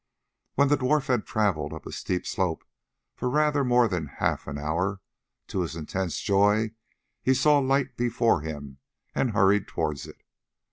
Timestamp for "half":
4.07-4.47